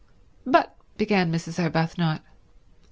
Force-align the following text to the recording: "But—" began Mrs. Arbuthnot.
"But—" 0.47 0.75
began 0.97 1.31
Mrs. 1.31 1.61
Arbuthnot. 1.63 2.23